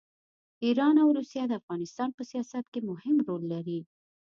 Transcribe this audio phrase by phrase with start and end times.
[0.65, 3.79] ایران او روسیه د افغانستان په سیاست کې مهم رول لري.